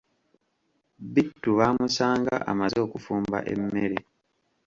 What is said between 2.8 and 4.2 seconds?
okufumba emmere.